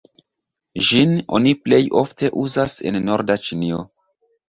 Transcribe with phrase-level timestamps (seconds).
[0.87, 3.89] Ĝin oni plej ofte uzas en norda Ĉinio.